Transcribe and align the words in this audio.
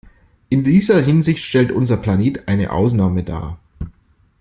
In 0.49 0.63
dieser 0.63 0.99
Hinsicht 0.99 1.43
stellt 1.43 1.71
unser 1.71 1.95
Planet 1.95 2.47
eine 2.47 2.71
Ausnahme 2.71 3.23
dar. 3.23 3.59